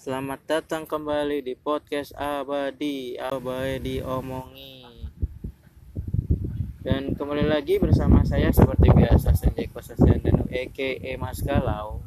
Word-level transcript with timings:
Selamat 0.00 0.40
datang 0.48 0.88
kembali 0.88 1.44
di 1.44 1.52
podcast 1.52 2.16
Abadi. 2.16 3.20
Abadi 3.20 4.00
Omongi 4.00 4.80
Dan 6.80 7.12
kembali 7.12 7.44
lagi 7.44 7.76
bersama 7.76 8.24
saya 8.24 8.48
seperti 8.48 8.88
biasa 8.96 9.36
Senjeko 9.36 9.84
Sesendenu 9.84 10.48
EKE 10.48 11.20
Mas 11.20 11.44
Galau. 11.44 12.00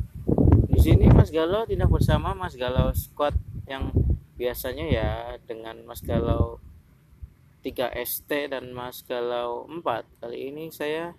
Di 0.74 0.82
sini 0.82 1.06
Mas 1.14 1.30
Galau 1.30 1.70
tidak 1.70 1.94
bersama 1.94 2.34
Mas 2.34 2.58
Galau 2.58 2.90
Squad 2.98 3.38
yang 3.70 3.94
biasanya 4.42 4.90
ya 4.90 5.10
dengan 5.46 5.86
Mas 5.86 6.02
Galau 6.02 6.58
3 7.62 7.94
ST 7.94 8.50
dan 8.50 8.74
Mas 8.74 9.06
Galau 9.06 9.70
4 9.70 9.86
Kali 10.18 10.50
ini 10.50 10.74
saya 10.74 11.14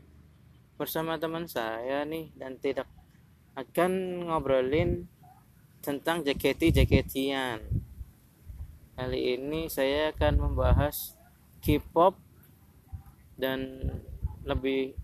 bersama 0.75 1.23
teman 1.23 1.47
saya 1.47 2.03
nih 2.03 2.35
dan 2.35 2.59
tidak 2.59 2.91
akan 3.55 4.27
ngobrolin 4.27 5.07
tentang 5.85 6.25
jaketi-jaketian. 6.25 7.61
Kali 8.97 9.21
ini 9.37 9.69
saya 9.69 10.17
akan 10.17 10.49
membahas 10.49 11.13
K-pop 11.61 12.17
dan 13.37 13.85
lebih 14.49 14.97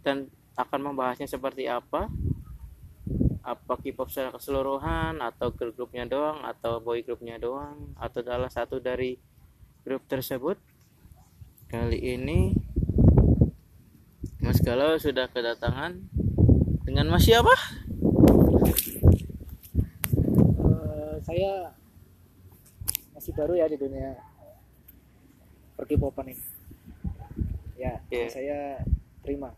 dan 0.00 0.32
akan 0.56 0.92
membahasnya 0.92 1.28
seperti 1.28 1.68
apa. 1.68 2.08
Apa 3.44 3.76
K-pop 3.76 4.08
secara 4.08 4.32
keseluruhan 4.32 5.20
atau 5.20 5.52
girl 5.52 5.76
groupnya 5.76 6.08
doang 6.08 6.40
atau 6.40 6.80
boy 6.80 7.04
groupnya 7.04 7.36
doang 7.36 7.92
atau 8.00 8.24
salah 8.24 8.48
satu 8.48 8.80
dari 8.80 9.20
grup 9.84 10.08
tersebut. 10.08 10.56
Kali 11.68 12.00
ini 12.00 12.56
Mas 14.40 14.64
Galau 14.64 14.96
sudah 14.96 15.28
kedatangan 15.28 16.00
dengan 16.88 17.12
Mas 17.12 17.28
siapa? 17.28 17.83
Saya 21.34 21.74
masih 23.10 23.34
baru 23.34 23.58
ya 23.58 23.66
di 23.66 23.74
dunia 23.74 24.14
perkipopan 25.74 26.30
ini. 26.30 26.46
Ya 27.74 27.98
Iya. 28.06 28.30
saya 28.30 28.58
terima. 29.18 29.50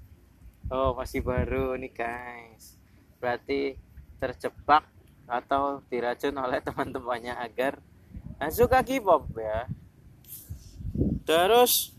Oh 0.72 0.97
masih 0.97 1.20
baru 1.20 1.77
nih 1.77 1.92
guys. 1.92 2.80
Berarti 3.20 3.77
terjebak 4.16 4.88
atau 5.28 5.84
diracun 5.92 6.32
oleh 6.41 6.64
teman-temannya 6.66 7.36
agar 7.36 7.77
nah, 8.41 8.48
suka 8.48 8.80
K-pop 8.80 9.36
ya. 9.36 9.69
Terus 11.28 11.92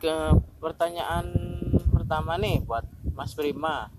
ke 0.00 0.16
pertanyaan 0.64 1.28
pertama 1.92 2.40
nih 2.40 2.64
buat 2.64 2.88
Mas 3.12 3.36
Prima. 3.36 3.92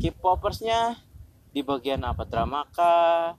K-popersnya 0.00 1.07
di 1.52 1.60
bagian 1.64 2.04
apa? 2.04 2.28
Drama 2.28 2.64
kah? 2.68 3.36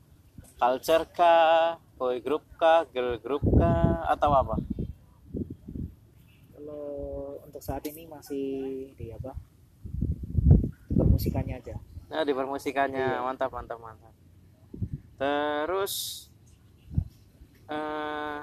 Culture 0.58 1.06
kah? 1.14 1.78
Boy 1.96 2.20
group 2.24 2.44
kah? 2.58 2.88
Girl 2.90 3.16
group 3.22 3.44
kah? 3.56 4.08
Atau 4.10 4.34
apa? 4.34 4.56
Kalau 6.56 6.86
untuk 7.46 7.62
saat 7.62 7.86
ini 7.86 8.10
masih 8.10 8.90
di 8.98 9.14
apa? 9.14 9.38
Permusikannya 10.90 11.62
aja. 11.62 11.76
Nah 12.10 12.26
di 12.26 12.34
permusikannya. 12.34 13.22
Iya. 13.22 13.24
mantap 13.24 13.54
mantap 13.54 13.78
mantap. 13.78 14.14
Terus 15.20 16.26
eh 17.70 18.42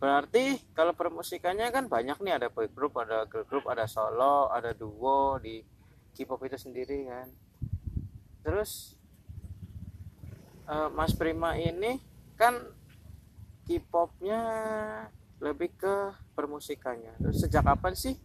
berarti 0.00 0.56
kalau 0.72 0.96
permusikannya 0.96 1.68
kan 1.74 1.90
banyak 1.90 2.16
nih. 2.22 2.38
Ada 2.38 2.48
boy 2.54 2.70
group 2.70 2.94
ada 2.96 3.26
girl 3.26 3.44
group 3.44 3.66
ada 3.66 3.90
solo 3.90 4.48
ada 4.48 4.70
duo 4.72 5.36
di 5.42 5.60
K-pop 6.14 6.42
itu 6.46 6.58
sendiri 6.58 7.06
kan 7.06 7.49
terus 8.40 8.96
eh, 10.68 10.88
Mas 10.94 11.12
Prima 11.12 11.56
ini 11.56 12.00
kan 12.40 12.56
K-popnya 13.70 14.40
lebih 15.38 15.70
ke 15.78 15.94
permusikannya. 16.34 17.14
Terus 17.22 17.38
sejak 17.38 17.62
kapan 17.62 17.94
sih 17.94 18.18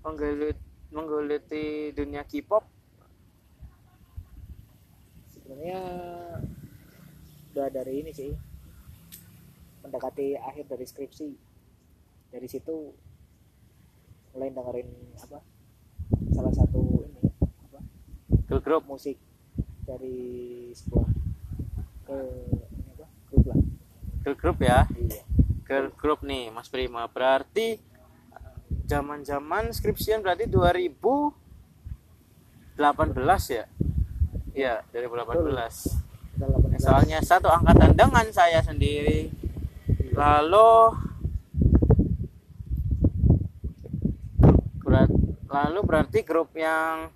menggelut 0.00 0.56
menggeluti 0.88 1.92
dunia 1.92 2.24
K-pop? 2.24 2.64
Sebenarnya 5.34 5.80
udah 7.52 7.68
dari 7.68 7.92
ini 8.00 8.10
sih. 8.16 8.32
Mendekati 9.84 10.38
akhir 10.40 10.64
dari 10.66 10.86
skripsi. 10.88 11.28
Dari 12.32 12.48
situ 12.48 12.96
mulai 14.32 14.48
dengerin 14.48 14.88
apa? 15.28 15.38
Salah 16.32 16.54
satu 16.56 17.04
ini 17.04 17.20
apa? 17.68 17.78
Girl 18.48 18.62
group. 18.64 18.88
Musik 18.88 19.25
dari 19.86 20.68
sebuah 20.74 21.08
ke 22.06 22.18
apa? 22.92 23.06
Grup 23.30 23.44
lah. 23.46 23.58
Girl 24.26 24.36
group 24.36 24.58
ya? 24.60 24.90
Iya. 24.90 25.22
Girl 25.62 25.88
group 25.94 26.20
nih 26.26 26.50
Mas 26.50 26.66
Prima. 26.66 27.06
Berarti 27.06 27.78
zaman-zaman 28.90 29.70
skripsian 29.70 30.20
berarti 30.20 30.50
2018 30.50 31.30
ya? 33.54 33.64
Iya 34.56 34.82
2018 34.90 36.04
udah 36.36 36.48
18 36.52 36.76
soalnya 36.76 37.18
satu 37.24 37.48
angkatan 37.48 37.96
dengan 37.96 38.26
saya 38.28 38.60
sendiri. 38.60 39.32
Lalu 40.12 40.96
berat, 44.84 45.10
lalu 45.48 45.80
berarti 45.84 46.20
grup 46.24 46.52
yang 46.56 47.08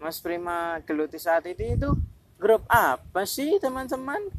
Mas 0.00 0.16
Prima 0.16 0.80
geluti 0.88 1.20
saat 1.20 1.44
ini 1.44 1.76
itu 1.76 1.92
grup 2.40 2.64
apa 2.72 3.28
sih 3.28 3.60
teman-teman? 3.60 4.32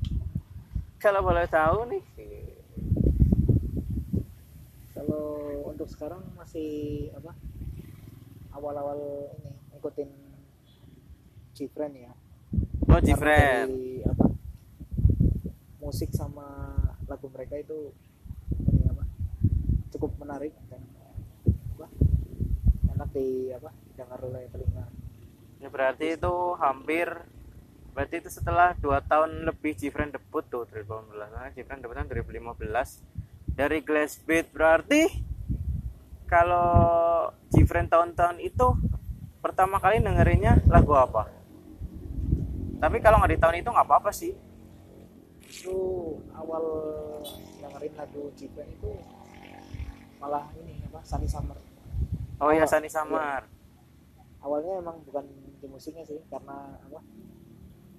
Kalau 0.97 1.21
boleh 1.21 1.45
tahu 1.45 1.85
nih. 1.85 2.03
Kalau 4.97 5.61
untuk 5.69 5.85
sekarang 5.85 6.25
masih 6.33 7.13
apa? 7.13 7.37
Awal-awal 8.57 8.97
ini 9.37 9.53
ngikutin 9.77 10.09
Gfriend 11.53 12.09
ya. 12.09 12.13
Oh 12.89 12.97
dari, 12.97 14.01
apa? 14.01 14.33
Musik 15.77 16.09
sama 16.09 16.73
lagu 17.05 17.29
mereka 17.29 17.61
itu 17.61 17.93
ini 18.65 18.89
apa? 18.89 19.05
Cukup 19.93 20.17
menarik 20.17 20.57
dan 20.73 20.81
apa? 21.77 21.85
Enak 22.97 23.09
di 23.13 23.53
apa? 23.53 23.69
Dengar 23.93 24.25
oleh 24.25 24.49
telinga 24.49 25.00
Ya, 25.61 25.69
berarti 25.69 26.17
itu 26.17 26.33
hampir 26.57 27.05
berarti 27.93 28.17
itu 28.17 28.33
setelah 28.33 28.73
dua 28.81 28.97
tahun 29.05 29.45
lebih 29.45 29.77
Jifren 29.77 30.09
debut 30.09 30.41
tuh 30.49 30.65
2018 30.65 31.11
karena 31.13 31.49
Jifren 31.53 31.79
debutnya 31.85 32.07
2015 32.09 33.53
dari 33.53 33.83
Glass 33.85 34.17
Beat 34.25 34.49
berarti 34.49 35.21
kalau 36.25 37.29
Jifren 37.53 37.85
tahun-tahun 37.85 38.41
itu 38.41 38.73
pertama 39.37 39.77
kali 39.77 40.01
dengerinnya 40.01 40.65
lagu 40.65 40.97
apa? 40.97 41.29
Tapi 42.81 42.97
kalau 42.97 43.21
nggak 43.21 43.37
di 43.37 43.37
tahun 43.37 43.61
itu 43.61 43.69
nggak 43.69 43.85
apa-apa 43.85 44.09
sih. 44.09 44.33
Itu 45.45 45.77
awal 46.33 46.63
dengerin 47.61 47.93
lagu 48.01 48.33
Gfriend 48.33 48.81
itu 48.81 48.97
malah 50.17 50.49
ini 50.57 50.81
apa 50.89 51.05
Sunny 51.05 51.29
Summer. 51.29 51.59
Oh 52.41 52.49
ya 52.49 52.65
Sunny 52.65 52.89
Samar 52.89 53.45
awalnya 54.41 54.81
emang 54.81 54.97
bukan 55.05 55.25
di 55.61 55.67
musiknya 55.69 56.03
sih 56.03 56.17
karena 56.27 56.81
apa 56.89 56.99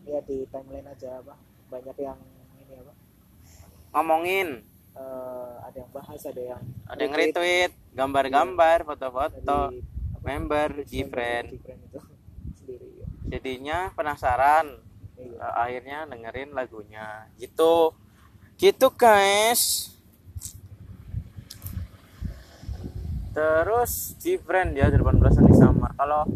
ya 0.02 0.18
di 0.26 0.44
timeline 0.50 0.90
aja 0.90 1.22
apa 1.22 1.38
banyak 1.70 1.96
yang 2.02 2.18
ini 2.58 2.74
apa 2.82 2.92
ngomongin. 3.92 4.64
Eh, 4.92 5.54
ada 5.64 5.76
yang 5.80 5.90
bahas 5.92 6.20
ada 6.20 6.42
yang 6.42 6.62
ada 6.84 7.00
yang 7.00 7.16
retweet. 7.16 7.72
gambar-gambar 7.96 8.84
foto-foto 8.84 9.72
dari 9.72 9.80
apa, 9.84 10.20
member 10.20 10.68
Gfriend 10.84 11.48
itu 11.60 12.00
sendiri 12.60 12.88
ya. 13.00 13.06
jadinya 13.36 13.78
penasaran. 13.96 14.80
Iya. 15.16 15.36
Uh, 15.40 15.54
akhirnya 15.56 15.98
dengerin 16.08 16.52
lagunya. 16.52 17.28
Gitu. 17.40 17.96
Gitu 18.60 18.86
guys. 18.92 19.92
Terus 23.32 24.12
Gfriend 24.20 24.76
ya 24.76 24.92
18 24.92 25.48
di 25.48 25.54
Samar 25.56 25.96
kalau 25.96 26.28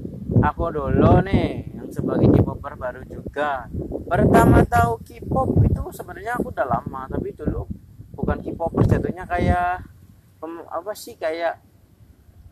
aku 0.43 0.63
dulu 0.73 1.23
nih 1.25 1.71
yang 1.73 1.89
sebagai 1.89 2.29
K-popper 2.33 2.75
baru 2.77 3.03
juga. 3.09 3.71
Pertama 4.07 4.63
tahu 4.67 5.01
K-pop 5.03 5.51
itu 5.65 5.83
sebenarnya 5.93 6.37
aku 6.37 6.53
udah 6.53 6.67
lama 6.67 7.09
tapi 7.09 7.33
dulu 7.33 7.65
bukan 8.13 8.39
K-popper 8.43 8.85
jatuhnya 8.85 9.25
kayak 9.25 9.87
apa 10.47 10.93
sih 10.95 11.19
kayak 11.19 11.59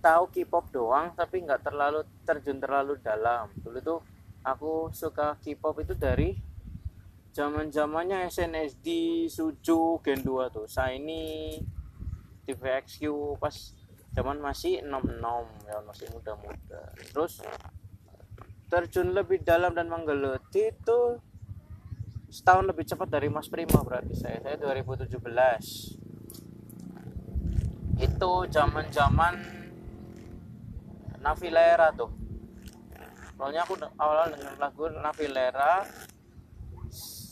tahu 0.01 0.29
K-pop 0.33 0.69
doang 0.73 1.13
tapi 1.17 1.45
nggak 1.45 1.65
terlalu 1.65 2.05
terjun 2.25 2.59
terlalu 2.61 3.01
dalam. 3.01 3.53
Dulu 3.61 3.79
tuh 3.81 4.01
aku 4.45 4.93
suka 4.93 5.37
K-pop 5.41 5.81
itu 5.81 5.97
dari 5.97 6.37
zaman 7.35 7.67
zamannya 7.73 8.31
SNSD 8.31 8.89
Suju 9.27 9.99
Gen 10.05 10.23
2 10.23 10.55
tuh 10.55 10.71
Shiny 10.71 11.59
TVXQ 12.47 13.11
pas 13.41 13.57
zaman 14.15 14.39
masih 14.39 14.79
66 14.87 15.67
ya 15.67 15.83
masih 15.83 16.07
muda-muda. 16.15 16.81
Terus 17.11 17.43
terjun 18.71 19.11
lebih 19.11 19.43
dalam 19.43 19.75
dan 19.75 19.91
menggeluti 19.91 20.71
itu 20.71 21.19
setahun 22.31 22.67
lebih 22.67 22.87
cepat 22.87 23.11
dari 23.11 23.27
Mas 23.31 23.51
Prima 23.51 23.83
berarti 23.83 24.15
saya. 24.15 24.39
Saya 24.43 24.55
2017 24.59 25.19
itu 27.99 28.33
zaman 28.51 28.87
zaman 28.91 29.35
Navilera 31.23 31.91
tuh. 31.95 32.11
Soalnya 33.35 33.67
aku 33.67 33.75
awalnya 33.99 34.39
dengan 34.39 34.55
lagu 34.63 34.87
Navilera 34.91 35.83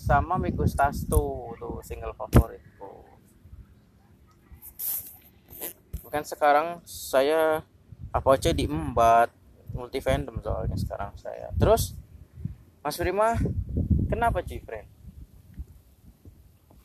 sama 0.03 0.35
Migus 0.35 0.75
Tastu 0.75 1.55
tuh 1.55 1.79
single 1.87 2.15
favoritku 2.19 3.12
kan 6.13 6.29
sekarang 6.29 6.85
saya 6.85 7.65
apa 8.13 8.29
aja 8.37 8.53
diembat 8.53 9.33
multi 9.73 10.05
fandom 10.05 10.37
soalnya 10.45 10.77
sekarang 10.77 11.17
saya. 11.17 11.49
Terus 11.57 11.97
Mas 12.85 13.01
Prima 13.01 13.41
kenapa 14.13 14.45
Cifren 14.45 14.85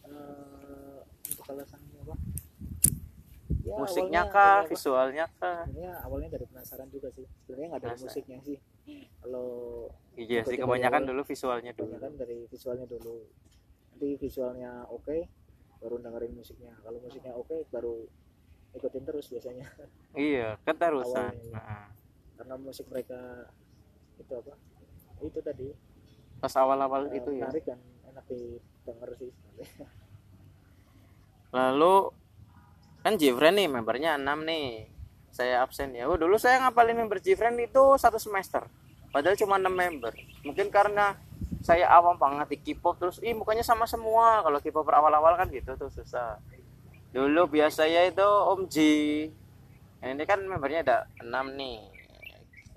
uh, 0.08 1.04
untuk 1.28 1.46
alasannya 1.52 2.00
apa? 2.08 2.16
Ya, 3.68 3.76
musiknya 3.76 4.22
awalnya 4.24 4.32
kah 4.32 4.56
dari 4.64 4.70
visualnya 4.72 5.26
kah? 5.36 5.68
Sebenarnya 5.68 5.92
awalnya 6.08 6.30
dari 6.32 6.46
penasaran 6.48 6.88
juga 6.88 7.12
sih. 7.12 7.28
Sebenarnya 7.44 7.68
nggak 7.68 7.82
dari 7.84 7.92
Penasaran. 7.92 8.08
musiknya 8.08 8.38
sih. 8.48 8.58
Kalau 9.20 9.50
iya 10.16 10.42
sih 10.48 10.56
kebanyakan 10.56 11.04
dulu 11.04 11.22
visualnya 11.28 11.72
dulu. 11.76 11.92
kebanyakan 11.92 12.14
dari 12.16 12.38
visualnya 12.48 12.88
dulu. 12.88 13.28
Nanti 13.92 14.10
visualnya 14.16 14.72
oke 14.88 15.18
baru 15.84 15.96
dengerin 16.00 16.34
musiknya. 16.40 16.74
Kalau 16.80 17.04
musiknya 17.04 17.36
oke 17.36 17.68
baru 17.68 18.08
ikutin 18.78 19.04
terus 19.04 19.26
biasanya. 19.34 19.68
Iya 20.14 20.58
keterusan. 20.66 21.34
Awalnya. 21.34 21.52
Nah, 21.54 21.88
karena 22.38 22.56
musik 22.62 22.86
mereka 22.90 23.50
itu 24.22 24.34
apa? 24.34 24.54
Itu 25.22 25.40
tadi. 25.42 25.68
Pas 26.38 26.54
awal-awal 26.54 27.10
eh, 27.10 27.18
itu 27.22 27.30
ya? 27.34 27.50
menarik 27.50 27.66
dan 27.66 27.80
enak 28.14 28.26
didengar 28.30 29.10
sih 29.18 29.34
lalu 31.52 32.12
kan 33.02 33.16
Jifren 33.16 33.56
nih 33.56 33.72
membernya 33.72 34.20
6 34.20 34.44
nih. 34.44 34.92
Saya 35.32 35.62
absen 35.62 35.94
ya. 35.94 36.10
Oh, 36.10 36.18
dulu 36.18 36.36
saya 36.42 36.60
ngapalin 36.66 36.98
member 36.98 37.22
Jifren 37.22 37.56
itu 37.62 37.96
satu 37.96 38.18
semester. 38.18 38.66
Padahal 39.14 39.38
cuma 39.38 39.56
6 39.62 39.70
member. 39.70 40.14
Mungkin 40.44 40.68
karena 40.74 41.16
saya 41.64 41.88
awam 41.94 42.20
banget 42.20 42.48
di 42.54 42.58
K-pop 42.62 43.00
terus 43.00 43.18
ih 43.24 43.38
mukanya 43.38 43.64
sama 43.64 43.88
semua. 43.88 44.44
Kalau 44.44 44.60
K-pop 44.60 44.88
awal-awal 44.90 45.40
kan 45.40 45.48
gitu 45.54 45.78
tuh 45.78 45.88
susah 45.94 46.42
dulu 47.18 47.50
biasanya 47.50 48.06
itu 48.06 48.22
Om 48.22 48.70
Ji. 48.70 48.94
Ini 50.06 50.24
kan 50.30 50.46
membernya 50.46 50.86
ada 50.86 50.98
6 51.26 51.58
nih. 51.58 51.82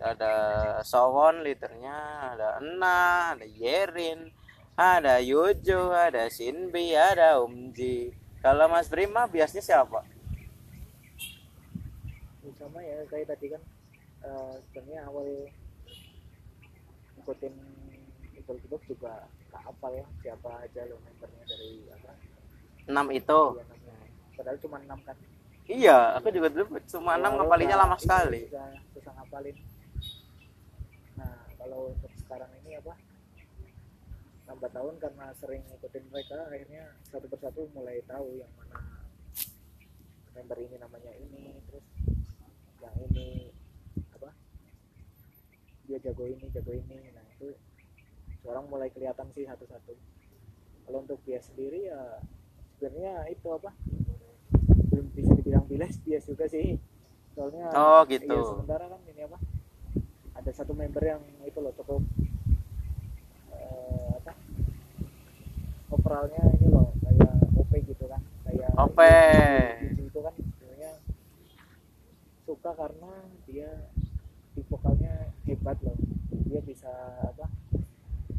Ada 0.01 0.33
Sowon 0.81 1.45
leadernya 1.45 2.33
ada 2.33 2.57
Ena 2.57 3.37
ada 3.37 3.45
Yerin 3.45 4.33
ada 4.73 5.21
Yojo 5.21 5.93
ada 5.93 6.25
Shinbi 6.33 6.97
ada 6.97 7.37
Om 7.45 7.77
Ji. 7.77 8.17
Kalau 8.41 8.65
Mas 8.73 8.89
Prima 8.89 9.29
biasanya 9.29 9.61
siapa? 9.61 10.01
Ya, 12.41 12.49
sama 12.57 12.81
ya 12.81 13.05
kayak 13.13 13.29
tadi 13.29 13.53
kan 13.53 13.61
eh, 14.25 14.53
sebenarnya 14.73 15.05
awal 15.05 15.29
ikutin 17.21 17.53
Idol 18.41 18.57
juga 18.89 19.29
nggak 19.53 19.63
apal 19.69 19.93
ya 20.01 20.07
siapa 20.25 20.49
aja 20.65 20.81
lo 20.89 20.97
membernya 21.05 21.45
dari 21.45 21.85
apa? 21.93 22.11
6 22.89 23.21
itu. 23.21 23.41
Namanya. 23.53 23.80
Padahal 24.41 24.57
cuma 24.59 24.81
enam 24.81 24.97
kan. 25.05 25.17
Iya 25.67 26.17
aku 26.17 26.33
juga 26.33 26.49
dulu 26.49 26.65
cuma 26.89 27.15
6 27.15 27.21
Walau 27.21 27.37
ngapalinya 27.39 27.69
nggak- 27.71 27.83
lama 27.85 27.95
iya, 27.95 28.03
sekali. 28.03 28.41
susah, 28.91 29.13
ngapalin. 29.15 29.57
Nah 31.15 31.31
kalau 31.55 31.93
untuk 31.93 32.13
sekarang 32.17 32.51
ini 32.59 32.75
apa? 32.75 32.95
Tambah 34.45 34.71
tahun 34.71 34.95
karena 34.99 35.27
sering 35.37 35.63
ikutin 35.71 36.05
mereka 36.11 36.43
akhirnya 36.45 36.85
satu 37.07 37.29
persatu 37.29 37.71
mulai 37.71 38.03
tahu 38.03 38.35
yang 38.35 38.51
mana 38.57 38.83
member 40.33 40.59
ini 40.59 40.77
namanya 40.77 41.13
ini 41.15 41.55
terus 41.65 41.87
yang 42.81 42.97
ini 43.07 43.55
apa? 44.11 44.35
Dia 45.87 45.99
jago 46.01 46.25
ini 46.25 46.51
jago 46.51 46.73
ini. 46.73 46.99
Nah 47.15 47.25
itu 47.31 47.55
sekarang 48.41 48.67
mulai 48.67 48.91
kelihatan 48.91 49.31
sih 49.31 49.47
satu-satu. 49.47 49.95
Kalau 50.83 50.99
untuk 50.99 51.23
dia 51.23 51.39
sendiri 51.39 51.87
ya 51.87 52.19
sebenarnya 52.75 53.31
itu 53.31 53.47
apa 53.49 53.71
belum 54.91 55.07
bisa 55.15 55.31
dibilang 55.33 55.63
bilas 55.65 55.80
bias 55.99 56.25
juga 56.27 56.45
sih 56.47 56.79
soalnya 57.35 57.71
Oh, 57.73 58.03
gitu. 58.07 58.27
iya, 58.27 58.43
sementara 58.45 58.85
kan 58.87 59.01
ini 59.07 59.23
apa 59.25 59.39
ada 60.35 60.51
satu 60.53 60.73
member 60.73 61.03
yang 61.03 61.21
itu 61.43 61.59
loh 61.59 61.73
cukup 61.75 62.03
eh, 63.51 64.11
apa 64.17 64.33
overallnya 65.91 66.43
ini 66.57 66.67
loh 66.71 66.91
kayak 67.03 67.33
OP 67.57 67.73
gitu 67.85 68.05
kan 68.07 68.23
kayak 68.47 68.71
OP. 68.75 68.99
Yuji 69.83 70.03
itu 70.07 70.21
kan 70.21 70.35
sebenarnya 70.37 70.93
suka 72.47 72.71
karena 72.75 73.13
dia 73.47 73.71
di 74.55 74.63
vokalnya 74.67 75.15
hebat 75.47 75.79
loh 75.83 75.97
dia 76.51 76.61
bisa 76.63 76.91
apa 77.23 77.47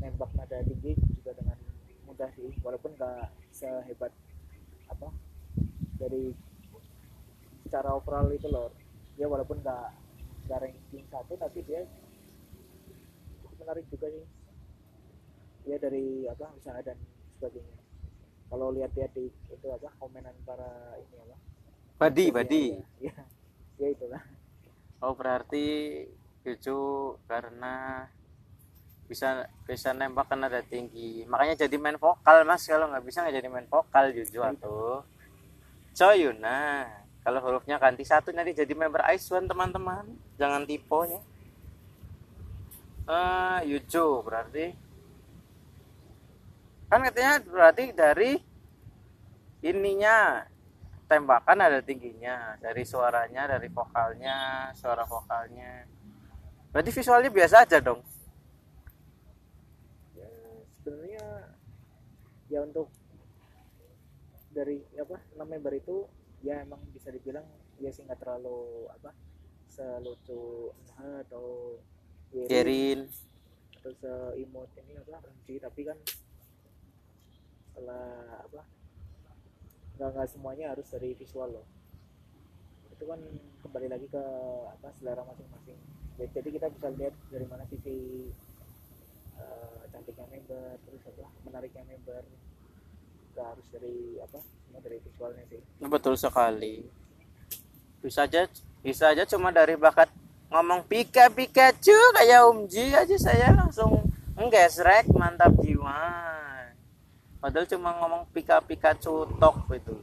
nembak 0.01 0.31
nada 0.35 0.59
tinggi 0.65 0.97
juga 1.15 1.31
dengan 1.37 1.55
mudah 2.03 2.27
sih 2.35 2.51
walaupun 2.59 2.91
nggak 2.97 3.29
sehebat 3.53 4.11
apa 4.89 5.07
dari 5.95 6.33
secara 7.71 7.95
overall 7.95 8.27
itu 8.35 8.51
loh. 8.51 8.67
Dia 9.15 9.31
walaupun 9.31 9.63
nggak 9.63 9.87
nggak 10.51 10.59
ranking 10.59 11.07
satu 11.07 11.39
tapi 11.39 11.63
dia 11.63 11.87
menarik 13.55 13.87
juga 13.87 14.11
sih. 14.11 14.27
Dia 15.63 15.79
dari 15.79 16.27
apa 16.27 16.51
usaha 16.51 16.83
dan 16.83 16.99
sebagainya. 17.39 17.79
Kalau 18.51 18.75
lihat-lihat 18.75 19.15
di 19.15 19.31
itu 19.31 19.67
apa 19.71 19.87
komenan 19.95 20.35
para 20.43 20.99
ini 20.99 21.15
apa 21.23 21.35
Badi 21.95 22.25
ya, 22.27 22.33
Badi 22.35 22.65
ya, 22.99 23.15
ya 23.79 23.87
itulah. 23.87 24.19
Oh 24.99 25.15
berarti 25.15 25.63
Jojo 26.43 27.15
karena 27.31 28.03
bisa 29.07 29.47
bisa 29.63 29.95
nembak 29.95 30.27
kan 30.27 30.43
ada 30.43 30.59
tinggi. 30.59 31.23
Makanya 31.23 31.63
jadi 31.63 31.75
main 31.79 31.95
vokal 31.95 32.43
mas. 32.43 32.67
Kalau 32.67 32.91
nggak 32.91 33.07
bisa 33.07 33.23
nggak 33.23 33.39
jadi 33.39 33.47
main 33.47 33.67
vokal 33.71 34.11
Jojo 34.11 34.43
atau 34.43 35.07
Coyuna 35.95 36.99
kalau 37.21 37.39
hurufnya 37.45 37.77
ganti 37.77 38.01
satu 38.01 38.33
nanti 38.33 38.57
jadi 38.57 38.73
member 38.73 39.05
One 39.05 39.45
teman-teman. 39.45 40.05
Jangan 40.41 40.65
tiponya. 40.65 41.21
Eh 43.05 43.59
Yujo 43.69 44.25
berarti. 44.25 44.73
Kan 46.89 47.05
katanya 47.05 47.39
berarti 47.45 47.93
dari 47.93 48.41
ininya 49.61 50.43
tembakan 51.05 51.59
ada 51.61 51.79
tingginya 51.85 52.57
dari 52.57 52.81
suaranya 52.81 53.45
dari 53.45 53.69
vokalnya 53.69 54.71
suara 54.73 55.05
vokalnya. 55.05 55.85
Berarti 56.73 56.89
visualnya 56.89 57.29
biasa 57.29 57.67
aja 57.67 57.77
dong. 57.83 58.01
Ya 60.17 60.27
sebenarnya 60.81 61.25
ya 62.49 62.59
untuk 62.65 62.89
dari 64.51 64.81
apa 64.97 65.21
enam 65.37 65.47
member 65.47 65.73
itu 65.77 66.03
ya 66.41 66.65
emang 66.65 66.81
bisa 66.93 67.13
dibilang 67.13 67.45
ya 67.77 67.89
sih 67.93 68.01
nggak 68.05 68.17
terlalu 68.17 68.89
apa 68.89 69.13
selucu 69.69 70.73
atau 70.97 71.77
Yerin 72.33 72.49
Gerin 72.49 72.99
atau 73.81 73.91
seimut 73.97 74.69
ini 74.77 74.93
apa 74.99 75.21
Unji 75.25 75.57
tapi 75.57 75.81
kan 75.85 75.97
setelah 77.71 78.45
apa 78.45 78.61
nggak 79.97 80.09
nggak 80.17 80.29
semuanya 80.29 80.73
harus 80.73 80.85
dari 80.89 81.13
visual 81.13 81.49
loh. 81.49 81.67
Itu 82.93 83.05
kan 83.05 83.21
kembali 83.65 83.87
lagi 83.89 84.09
ke 84.09 84.23
apa 84.69 84.89
selera 84.97 85.25
masing-masing. 85.25 85.77
Ya, 86.17 86.25
jadi 86.29 86.49
kita 86.57 86.67
bisa 86.73 86.87
lihat 86.93 87.13
dari 87.33 87.45
mana 87.49 87.65
sisi 87.69 88.29
eh, 89.37 89.81
cantiknya 89.89 90.25
member 90.29 90.77
terus 90.85 91.01
apa 91.09 91.25
menariknya 91.45 91.83
member 91.85 92.21
nggak 93.31 93.47
harus 93.55 93.67
dari 93.71 94.19
apa 94.19 94.37
semua 94.39 94.79
dari 94.83 94.97
visualnya 94.99 95.43
sih. 95.47 95.61
Betul 95.81 96.15
sekali. 96.19 96.75
Bisa 98.03 98.27
aja 98.27 98.47
bisa 98.81 99.13
aja 99.13 99.23
cuma 99.29 99.53
dari 99.53 99.77
bakat 99.77 100.09
ngomong 100.51 100.83
pika 100.83 101.31
Pikachu 101.31 101.95
kayak 102.17 102.43
Om 102.51 102.67
Ji 102.67 102.91
aja 102.91 103.15
saya 103.15 103.55
langsung 103.55 104.03
nggesrek 104.35 105.07
mantap 105.15 105.55
jiwa. 105.63 106.27
Padahal 107.39 107.65
cuma 107.65 107.95
ngomong 108.03 108.27
pika 108.35 108.59
Pikachu 108.59 109.25
tok 109.39 109.65
gitu. 109.71 109.95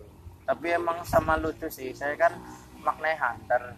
Tapi 0.49 0.73
emang 0.73 1.05
sama 1.05 1.37
lucu 1.37 1.69
sih. 1.69 1.93
Saya 1.93 2.17
kan 2.17 2.33
maknanya 2.81 3.37
hunter. 3.37 3.77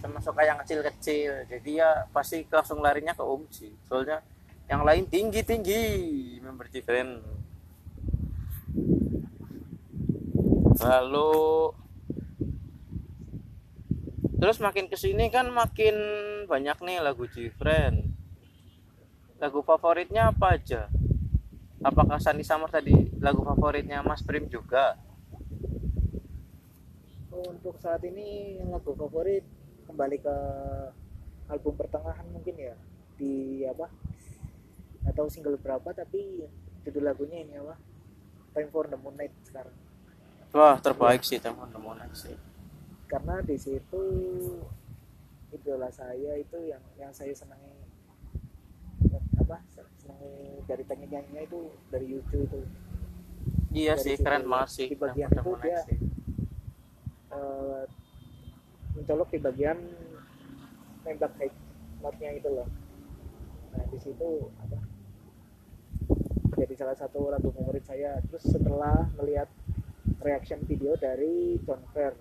Sama 0.00 0.22
suka 0.22 0.46
yang 0.46 0.56
kecil-kecil. 0.62 1.50
Jadi 1.50 1.82
ya 1.82 2.06
pasti 2.14 2.46
langsung 2.46 2.80
larinya 2.80 3.12
ke 3.12 3.20
Om 3.26 3.42
Ji. 3.50 3.68
Soalnya 3.84 4.22
yang 4.70 4.86
lain 4.86 5.10
tinggi-tinggi 5.10 5.82
member 6.38 6.70
different 6.70 7.18
lalu 10.80 11.76
terus 14.40 14.56
makin 14.64 14.88
ke 14.88 14.96
sini 14.96 15.28
kan 15.28 15.52
makin 15.52 15.94
banyak 16.48 16.76
nih 16.80 16.98
lagu 17.04 17.28
Jifren 17.28 18.16
lagu 19.40 19.64
favoritnya 19.64 20.28
apa 20.36 20.60
aja? 20.60 20.92
Apakah 21.80 22.20
Sandi 22.20 22.44
Samar 22.44 22.68
tadi 22.68 22.92
lagu 23.24 23.40
favoritnya 23.40 24.04
Mas 24.04 24.20
Prim 24.20 24.44
juga? 24.52 25.00
Untuk 27.32 27.80
saat 27.80 28.04
ini 28.04 28.60
lagu 28.68 28.92
favorit 28.92 29.40
kembali 29.88 30.16
ke 30.20 30.36
album 31.48 31.72
pertengahan 31.72 32.28
mungkin 32.28 32.52
ya. 32.52 32.76
Di 33.16 33.64
apa? 33.64 33.88
Atau 35.08 35.32
single 35.32 35.56
berapa 35.56 35.88
tapi 35.96 36.44
judul 36.84 37.08
lagunya 37.08 37.40
ini 37.40 37.56
apa? 37.56 37.80
Time 38.52 38.68
for 38.68 38.92
the 38.92 39.00
Moonlight 39.00 39.32
sekarang 39.48 39.89
wah 40.50 40.76
terbaik 40.82 41.22
sih 41.22 41.38
the 41.38 41.50
Moonlight 41.52 42.14
sih 42.14 42.36
karena 43.10 43.42
di 43.42 43.56
situ 43.58 44.02
idola 45.50 45.90
saya 45.90 46.38
itu 46.38 46.58
yang 46.62 46.82
yang 46.94 47.10
saya 47.10 47.34
senangi 47.34 47.74
apa 49.34 49.56
senangi 49.74 50.62
dari 50.70 50.82
teknik 50.86 51.10
nyanyinya 51.10 51.42
itu 51.42 51.60
dari 51.90 52.06
YouTube 52.06 52.46
itu. 52.46 52.60
Iya 53.74 53.98
Dari 53.98 54.02
sih 54.06 54.14
situ, 54.14 54.22
keren 54.22 54.46
banget 54.46 54.70
sih 54.70 54.86
di 54.86 54.98
bagian 54.98 55.30
itu 55.30 55.52
dia- 55.62 55.84
sih. 55.90 55.98
eh, 57.30 57.82
mencolok 58.94 59.28
di 59.34 59.38
bagian 59.42 59.78
nembak 61.02 61.32
high 61.38 61.54
note-nya 61.98 62.30
itu 62.38 62.48
loh. 62.50 62.68
Nah 63.74 63.82
di 63.90 63.98
situ 63.98 64.30
apa 64.62 64.78
jadi 66.60 66.74
salah 66.78 66.94
satu 66.94 67.26
lagu 67.26 67.50
favorit 67.50 67.82
saya. 67.86 68.22
Terus 68.30 68.44
setelah 68.46 69.10
melihat 69.18 69.50
reaction 70.18 70.60
video 70.66 70.98
dari 70.98 71.54
John 71.62 71.82
Fair. 71.94 72.18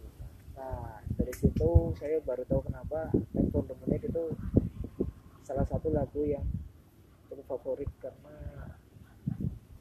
Nah 0.53 1.01
dari 1.17 1.33
situ 1.33 1.93
saya 1.97 2.21
baru 2.21 2.45
tahu 2.45 2.69
kenapa 2.69 3.09
Time 3.33 3.49
for 3.49 3.65
the 3.65 3.73
Moonlight 3.81 4.05
itu 4.05 4.25
salah 5.41 5.65
satu 5.65 5.89
lagu 5.89 6.21
yang 6.29 6.45
cukup 7.29 7.57
favorit 7.57 7.89
karena 7.97 8.37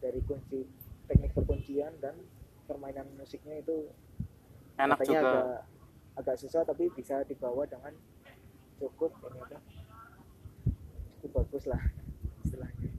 dari 0.01 0.21
kunci 0.25 0.65
teknik 1.05 1.37
perkuncian 1.37 1.93
dan 2.01 2.17
permainan 2.65 3.09
musiknya 3.17 3.61
itu 3.61 3.93
enak 4.79 5.01
juga. 5.05 5.21
agak 5.21 5.47
agak 6.19 6.37
susah 6.41 6.63
tapi 6.65 6.89
bisa 6.93 7.25
dibawa 7.25 7.65
dengan 7.65 7.93
cukup 8.79 9.11
ini 9.33 9.39
apa 9.43 9.59
cukup 11.19 11.31
bagus 11.45 11.65
lah 11.67 11.83
istilahnya. 12.47 12.91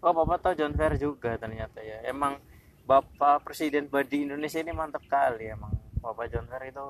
Oh 0.00 0.12
bapak 0.14 0.38
tahu 0.42 0.54
John 0.54 0.74
Fair 0.74 0.94
juga 0.96 1.34
ternyata 1.36 1.82
ya. 1.82 2.00
Emang 2.06 2.38
bapak 2.86 3.42
presiden 3.42 3.90
badi 3.90 4.22
Indonesia 4.22 4.62
ini 4.62 4.70
mantap 4.70 5.02
kali 5.10 5.50
emang 5.50 5.74
bapak 5.98 6.30
John 6.30 6.46
Fair 6.46 6.70
itu 6.70 6.88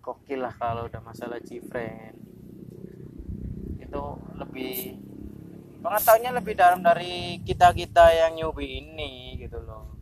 kokil 0.00 0.40
lah 0.40 0.54
kalau 0.56 0.88
udah 0.88 1.04
masalah 1.04 1.36
Gfriend. 1.44 2.16
Itu 3.76 4.16
lebih 4.40 4.96
pengetahuannya 5.84 6.32
lebih 6.40 6.54
dalam 6.56 6.80
dari 6.80 7.44
kita 7.44 7.76
kita 7.76 8.16
yang 8.16 8.40
newbie 8.40 8.80
ini 8.80 9.36
gitu 9.36 9.60
loh. 9.60 9.92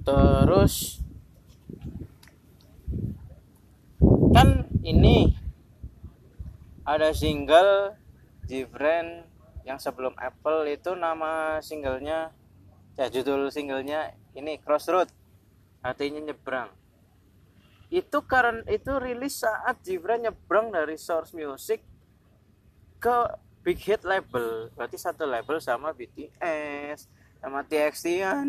Terus 0.00 1.04
kan 4.32 4.64
ini 4.80 5.36
ada 6.88 7.12
single 7.12 7.92
Gfriend 8.48 9.35
yang 9.66 9.82
sebelum 9.82 10.14
Apple 10.14 10.70
itu 10.70 10.94
nama 10.94 11.58
singlenya 11.58 12.30
ya 12.94 13.10
judul 13.10 13.50
singlenya 13.50 14.14
ini 14.38 14.62
Crossroad. 14.62 15.10
Artinya 15.82 16.32
nyebrang. 16.32 16.70
Itu 17.90 18.22
karena 18.26 18.62
itu 18.70 18.98
rilis 18.98 19.42
saat 19.42 19.78
Gfriend 19.82 20.30
nyebrang 20.30 20.70
dari 20.70 20.98
Source 20.98 21.34
Music 21.34 21.82
ke 22.98 23.16
Big 23.66 23.78
Hit 23.82 24.06
label. 24.06 24.70
Berarti 24.74 24.98
satu 24.98 25.26
label 25.26 25.58
sama 25.58 25.90
BTS 25.92 27.10
sama 27.42 27.62
TXT 27.62 28.26
ya, 28.26 28.42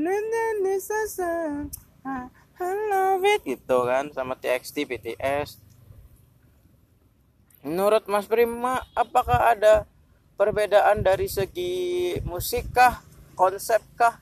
I 2.57 2.73
love 2.89 3.21
it. 3.25 3.45
Gitu 3.45 3.77
kan 3.85 4.09
sama 4.15 4.33
TXT 4.33 4.89
BTS 4.89 5.67
Menurut 7.67 8.07
Mas 8.07 8.23
Prima, 8.23 8.79
apakah 8.95 9.51
ada 9.51 9.83
perbedaan 10.37 11.01
dari 11.01 11.25
segi 11.25 12.15
musik 12.21 12.69
kah, 12.71 13.01
konsep 13.33 13.81
kah 13.97 14.21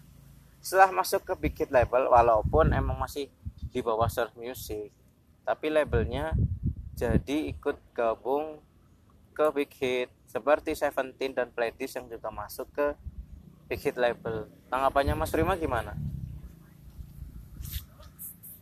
setelah 0.63 0.89
masuk 0.89 1.21
ke 1.27 1.33
Big 1.37 1.55
Hit 1.59 1.69
label 1.69 2.09
walaupun 2.09 2.71
emang 2.73 2.97
masih 2.97 3.29
di 3.69 3.79
bawah 3.83 4.07
Surf 4.07 4.33
Music. 4.39 4.89
Tapi 5.45 5.69
labelnya 5.69 6.33
jadi 6.95 7.51
ikut 7.51 7.77
gabung 7.91 8.63
ke 9.35 9.45
Big 9.51 9.71
Hit 9.75 10.09
seperti 10.25 10.73
Seventeen 10.73 11.35
dan 11.35 11.51
Pledis 11.51 11.93
yang 11.99 12.07
juga 12.07 12.31
masuk 12.31 12.71
ke 12.71 12.95
Big 13.67 13.83
Hit 13.83 13.99
label. 13.99 14.47
Tanggapannya 14.71 15.13
Mas 15.13 15.29
Prima 15.29 15.59
gimana? 15.59 15.93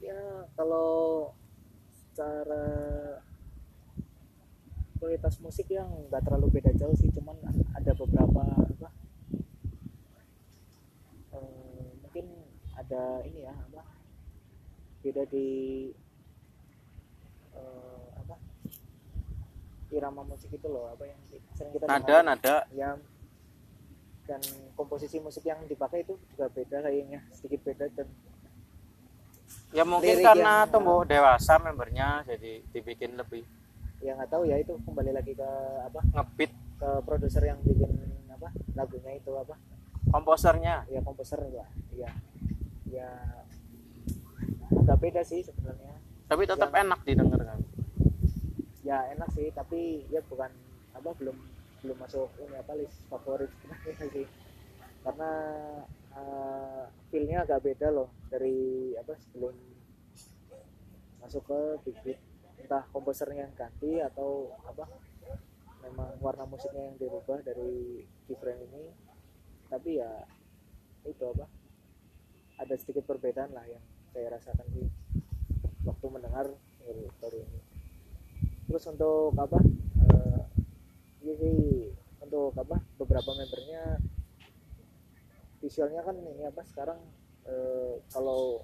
ya 0.04 0.44
kalau 0.60 1.32
secara 2.12 2.68
kualitas 5.04 5.36
musik 5.44 5.68
yang 5.68 5.92
nggak 6.08 6.24
terlalu 6.24 6.48
beda 6.56 6.72
jauh 6.80 6.96
sih 6.96 7.12
cuman 7.12 7.36
ada 7.76 7.92
beberapa 7.92 8.40
apa 8.40 8.88
eh, 11.36 11.92
mungkin 12.00 12.26
ada 12.74 13.20
ini 13.28 13.44
ya 13.44 13.52
apa 13.52 13.84
beda 15.04 15.28
di 15.28 15.48
eh, 17.52 18.04
apa 18.16 18.36
irama 19.92 20.24
musik 20.24 20.56
itu 20.56 20.68
loh 20.72 20.88
apa 20.88 21.04
yang 21.04 21.20
sering 21.52 21.76
kita 21.76 21.84
Nada, 21.84 22.00
dengar. 22.00 22.24
nada. 22.24 22.56
ya 22.72 22.96
dan 24.24 24.40
komposisi 24.80 25.20
musik 25.20 25.44
yang 25.44 25.60
dipakai 25.68 26.08
itu 26.08 26.16
juga 26.32 26.48
beda 26.48 26.80
kayaknya 26.80 27.28
sedikit 27.36 27.60
beda 27.68 27.92
dan 27.92 28.08
Ya 29.74 29.84
mungkin 29.84 30.22
karena 30.22 30.64
yang- 30.64 30.72
tumbuh 30.72 31.04
dewasa 31.04 31.60
membernya 31.60 32.24
jadi 32.24 32.64
dibikin 32.72 33.20
lebih 33.20 33.44
ya 34.04 34.12
nggak 34.20 34.30
tahu 34.30 34.44
ya 34.44 34.60
itu 34.60 34.76
kembali 34.84 35.12
lagi 35.16 35.32
ke 35.34 35.50
apa? 35.88 36.00
Ngebeat. 36.12 36.52
Ke 36.76 36.90
produser 37.08 37.44
yang 37.48 37.60
bikin 37.64 37.92
apa? 38.28 38.52
Lagunya 38.76 39.16
itu 39.16 39.32
apa? 39.32 39.56
Komposernya. 40.12 40.84
Ya 40.92 41.00
komposer 41.00 41.40
ya 41.48 41.66
ya 41.96 42.10
ya 42.92 43.08
agak 44.84 44.98
beda 45.00 45.22
sih 45.24 45.42
sebenarnya. 45.48 45.96
Tapi 46.28 46.44
tetap 46.44 46.70
Yang- 46.70 46.84
enak 46.84 47.00
didengar 47.08 47.42
kan 47.48 47.60
ya 48.84 49.00
enak 49.16 49.32
sih 49.32 49.48
tapi 49.56 50.04
ya 50.12 50.20
bukan 50.28 50.52
apa 50.92 51.16
belum 51.16 51.40
belum 51.88 51.98
masuk 52.04 52.28
ini 52.44 52.56
apa 52.60 52.76
list 52.76 53.00
favorit 53.08 53.48
sebenarnya 53.64 54.08
sih. 54.12 54.28
Karena 55.04 55.32
uh, 56.16 56.84
feelnya 57.12 57.48
agak 57.48 57.64
beda 57.64 57.92
loh 57.92 58.12
dari 58.28 58.92
apa 59.00 59.16
sebelum 59.20 59.56
masuk 61.24 61.44
ke 61.48 61.60
big 61.88 61.98
hit 62.04 62.20
entah 62.62 62.84
komposernya 62.92 63.48
yang 63.48 63.54
ganti 63.56 64.02
atau 64.02 64.54
apa 64.68 64.86
memang 65.84 66.16
warna 66.24 66.48
musiknya 66.48 66.92
yang 66.92 66.98
dirubah 67.00 67.42
dari 67.44 68.04
different 68.30 68.60
ini. 68.72 68.90
Tapi 69.68 69.98
ya 69.98 70.12
itu 71.04 71.24
apa 71.24 71.46
ada 72.62 72.76
sedikit 72.78 73.04
perbedaan 73.10 73.52
lah 73.52 73.66
yang 73.66 73.84
saya 74.14 74.38
rasakan 74.38 74.68
sih 74.72 74.88
waktu 75.84 76.06
mendengar 76.08 76.48
baru 77.20 77.38
ini. 77.42 77.60
Terus 78.70 78.84
untuk 78.90 79.36
apa 79.36 79.60
sih 81.44 81.92
untuk 82.24 82.56
apa 82.56 82.80
beberapa 82.96 83.36
membernya 83.36 84.00
visualnya 85.60 86.04
kan 86.04 86.16
ini 86.16 86.44
apa 86.48 86.62
sekarang 86.68 87.00
eh, 87.48 88.00
kalau 88.12 88.64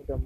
udah 0.00 0.18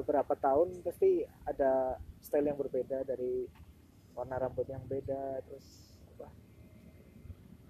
beberapa 0.00 0.32
tahun 0.32 0.80
pasti 0.80 1.20
ada 1.44 2.00
style 2.24 2.48
yang 2.48 2.56
berbeda 2.56 3.04
dari 3.04 3.44
warna 4.16 4.40
rambut 4.40 4.64
yang 4.66 4.80
beda 4.88 5.44
terus 5.44 5.92
apa 6.16 6.28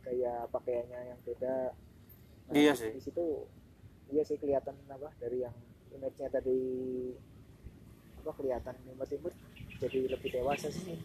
kayak 0.07 0.47
pakaiannya 0.55 1.01
yang 1.15 1.21
beda. 1.27 1.75
Nah, 2.51 2.55
Iya 2.55 2.73
sih. 2.75 2.91
di 2.95 3.03
situ 3.03 3.47
iya 4.11 4.23
sih 4.27 4.39
kelihatan 4.39 4.75
apa 4.91 5.11
dari 5.23 5.43
yang 5.47 5.55
image-nya 5.95 6.31
tadi 6.31 6.59
apa 8.23 8.31
kelihatan 8.35 8.75
imut-imut 8.95 9.35
jadi 9.83 9.99
lebih 10.11 10.31
dewasa 10.31 10.71
sih. 10.71 10.99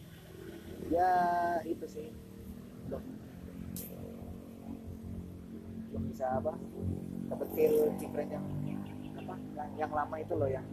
Ya 0.90 1.10
itu 1.66 1.86
sih. 1.90 2.08
Belum. 2.86 3.02
Belum 5.90 6.02
bisa 6.10 6.26
apa 6.38 6.54
dapat 7.26 7.48
feel 7.58 7.90
different 7.98 8.30
yang 8.30 8.46
apa 9.18 9.34
yang, 9.58 9.70
yang 9.74 9.90
lama 9.90 10.16
itu 10.22 10.34
loh 10.38 10.46
yang 10.46 10.66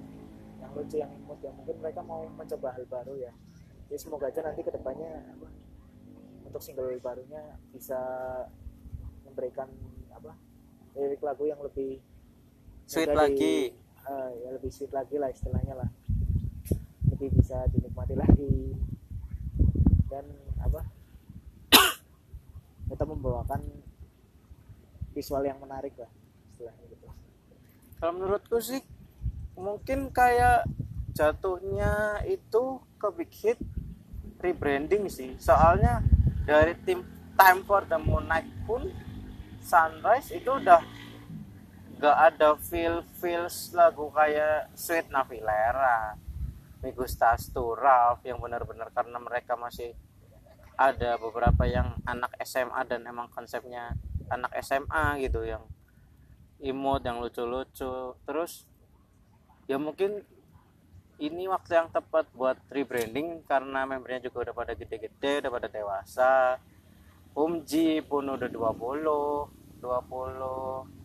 yang 0.63 0.71
lucu 0.73 0.95
yang 0.97 1.11
imut 1.13 1.39
ya. 1.39 1.51
Mungkin 1.51 1.75
mereka 1.77 1.99
mau 2.01 2.23
mencoba 2.25 2.71
hal 2.71 2.85
baru 2.87 3.13
ya. 3.19 3.31
Ya 3.91 3.97
semoga 3.99 4.27
aja 4.27 4.41
nanti 4.41 4.63
ke 4.63 4.71
depannya 4.71 5.11
apa 5.29 5.47
untuk 6.43 6.61
single 6.61 6.95
barunya 6.97 7.41
bisa 7.69 7.97
memberikan 9.23 9.67
apa 10.09 10.31
lirik 10.93 11.19
lagu 11.19 11.43
yang 11.45 11.59
lebih 11.59 11.97
Sweet 12.85 13.09
yang 13.09 13.15
dari- 13.15 13.21
lagi. 13.33 13.55
eh, 14.03 14.29
ya 14.39 14.49
lebih 14.51 14.69
sweet 14.69 14.91
lagi 14.91 15.15
lah 15.15 15.29
istilahnya 15.29 15.75
lah. 15.75 15.89
Lebih 17.07 17.29
lebih 17.29 17.39
bisa 17.39 17.57
dinikmati 17.69 18.15
lagi. 18.15 18.55
Dan 20.07 20.25
apa 20.59 20.81
kita 22.89 23.03
membawakan 23.03 23.61
visual 25.11 25.41
yang 25.41 25.57
menarik 25.57 25.93
lah 25.95 26.09
istilahnya 26.49 26.85
gitu. 26.85 27.07
Kalau 27.95 28.13
menurutku 28.13 28.57
sih 28.59 28.81
mungkin 29.57 30.09
kayak 30.09 30.65
jatuhnya 31.13 32.21
itu 32.25 32.81
ke 32.97 33.07
big 33.13 33.31
hit 33.31 33.59
rebranding 34.41 35.07
sih. 35.07 35.37
Soalnya 35.39 36.03
dari 36.43 36.75
tim 36.83 37.05
Time 37.33 37.65
for 37.65 37.81
the 37.89 37.97
Moon 37.97 38.29
Night 38.29 38.45
pun 38.69 38.93
Sunrise 39.57 40.29
itu 40.29 40.53
udah 40.53 40.85
gak 41.97 42.17
ada 42.35 42.53
feel 42.61 43.01
feels 43.17 43.73
lagu 43.73 44.11
kayak 44.13 44.69
Sweet 44.77 45.09
Navilera 45.09 46.13
Migustas 46.83 47.49
Ralph 47.55 48.21
yang 48.27 48.43
benar-benar 48.43 48.91
karena 48.91 49.17
mereka 49.17 49.55
masih 49.55 49.95
ada 50.75 51.15
beberapa 51.15 51.63
yang 51.63 51.95
anak 52.03 52.35
SMA 52.43 52.83
dan 52.85 53.07
emang 53.07 53.31
konsepnya 53.31 53.95
anak 54.27 54.51
SMA 54.61 55.23
gitu 55.23 55.47
yang 55.47 55.63
imut 56.59 57.01
yang 57.07 57.23
lucu-lucu. 57.23 58.19
Terus 58.27 58.67
ya 59.69 59.77
mungkin 59.79 60.23
ini 61.21 61.47
waktu 61.47 61.77
yang 61.77 61.87
tepat 61.93 62.27
buat 62.35 62.57
rebranding 62.67 63.45
karena 63.47 63.85
membernya 63.87 64.27
juga 64.27 64.49
udah 64.49 64.55
pada 64.55 64.73
gede-gede 64.75 65.45
udah 65.45 65.51
pada 65.51 65.67
dewasa. 65.71 66.59
Umji 67.33 68.01
pun 68.05 68.29
udah 68.29 68.45
20 68.45 69.81
20 69.81 71.03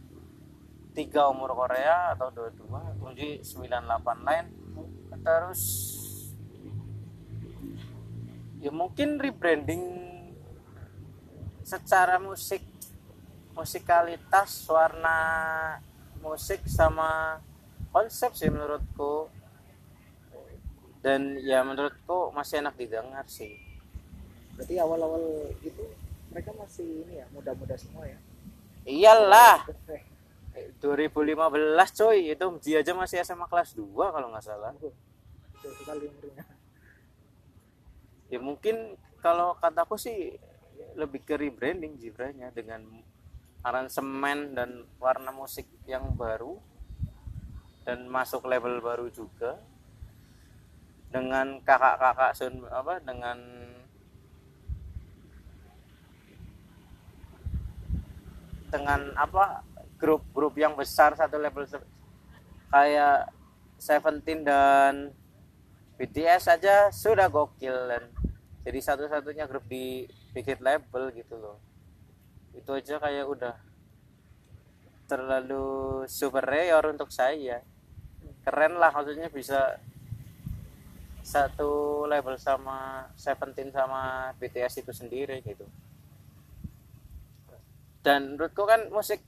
tiga 0.98 1.30
umur 1.30 1.54
Korea 1.54 2.12
atau 2.14 2.28
22 2.34 3.02
Umji 3.02 3.38
98 3.46 4.26
lain 4.26 4.46
terus 5.22 5.62
ya 8.58 8.74
mungkin 8.74 9.18
rebranding 9.18 9.82
secara 11.62 12.18
musik 12.18 12.62
musikalitas 13.54 14.66
warna 14.70 15.18
musik 16.22 16.66
sama 16.66 17.42
konsep 17.95 18.35
sih 18.37 18.50
menurutku. 18.52 19.28
Dan 20.99 21.38
ya 21.40 21.62
menurutku 21.62 22.35
masih 22.35 22.61
enak 22.61 22.75
didengar 22.75 23.25
sih. 23.30 23.54
Berarti 24.59 24.75
awal-awal 24.83 25.54
itu 25.62 25.85
mereka 26.35 26.50
masih 26.59 27.07
ini 27.07 27.23
ya 27.23 27.26
muda-muda 27.30 27.78
semua 27.78 28.04
ya? 28.04 28.18
Iyalah. 28.83 29.68
2015 30.83 31.38
coy 31.95 32.35
itu 32.35 32.47
dia 32.66 32.83
aja 32.83 32.90
masih 32.90 33.23
SMA 33.23 33.47
kelas 33.47 33.78
2 33.78 33.87
kalau 33.95 34.26
nggak 34.35 34.42
salah. 34.42 34.75
Ya 38.28 38.38
mungkin 38.42 38.99
kalau 39.23 39.54
kataku 39.62 39.95
sih 39.95 40.35
lebih 40.99 41.23
ke 41.23 41.38
rebranding 41.38 41.95
jibranya 41.99 42.50
dengan 42.50 42.83
aransemen 43.62 44.54
dan 44.54 44.87
warna 44.99 45.30
musik 45.30 45.66
yang 45.87 46.14
baru 46.14 46.59
dan 47.88 48.04
masuk 48.04 48.45
label 48.45 48.85
baru 48.85 49.09
juga. 49.09 49.57
Dengan 51.09 51.57
kakak-kakak 51.64 52.37
sun 52.37 52.61
apa 52.68 53.00
dengan 53.00 53.40
dengan 58.68 59.16
apa 59.16 59.64
grup-grup 59.97 60.52
yang 60.61 60.76
besar 60.76 61.16
satu 61.16 61.40
se- 61.64 61.88
kayak 62.68 63.33
Seventeen 63.78 64.42
dan 64.42 65.14
BTS 65.97 66.50
saja 66.50 66.90
sudah 66.90 67.30
gokil 67.30 67.87
dan 67.87 68.11
jadi 68.67 68.78
satu-satunya 68.82 69.47
grup 69.47 69.65
di 69.71 70.02
bikin 70.34 70.58
label 70.60 71.15
gitu 71.15 71.39
loh. 71.39 71.62
Itu 72.52 72.75
aja 72.75 72.99
kayak 72.99 73.25
udah 73.25 73.54
terlalu 75.08 76.04
superior 76.10 76.84
untuk 76.91 77.08
saya 77.08 77.62
keren 78.49 78.80
lah 78.80 78.89
maksudnya 78.89 79.28
bisa 79.28 79.76
satu 81.21 82.04
label 82.08 82.41
sama 82.41 83.04
Seventeen 83.13 83.69
sama 83.69 84.32
BTS 84.41 84.80
itu 84.80 84.97
sendiri 84.97 85.45
gitu. 85.45 85.69
Dan 88.00 88.41
menurutku 88.41 88.65
kan 88.65 88.89
musik 88.89 89.21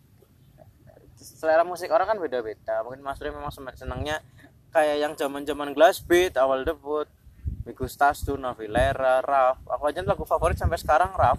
selera 1.20 1.60
musik 1.68 1.92
orang 1.92 2.16
kan 2.16 2.16
beda-beda. 2.16 2.80
Mungkin 2.80 3.04
Mas 3.04 3.20
Ri 3.20 3.28
memang 3.28 3.52
senangnya 3.52 4.24
kayak 4.72 4.96
yang 4.96 5.12
zaman-zaman 5.12 5.76
Glass 5.76 6.00
Beat 6.00 6.40
awal 6.40 6.64
debut 6.64 7.04
Migus 7.68 7.92
Tastu, 8.00 8.40
Navilera, 8.40 9.20
Raf. 9.20 9.60
Aku 9.68 9.84
aja 9.84 10.00
lagu 10.00 10.24
favorit 10.24 10.56
sampai 10.56 10.80
sekarang 10.80 11.12
Raf. 11.12 11.36